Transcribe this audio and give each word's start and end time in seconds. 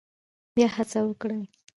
بیا 0.53 0.67
هڅه 0.75 0.99
وکړئ 1.07 1.41